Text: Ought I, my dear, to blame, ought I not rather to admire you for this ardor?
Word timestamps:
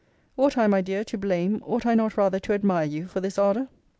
Ought 0.35 0.57
I, 0.57 0.65
my 0.65 0.81
dear, 0.81 1.03
to 1.03 1.15
blame, 1.15 1.61
ought 1.63 1.85
I 1.85 1.93
not 1.93 2.17
rather 2.17 2.39
to 2.39 2.53
admire 2.53 2.85
you 2.87 3.05
for 3.05 3.21
this 3.21 3.37
ardor? 3.37 3.67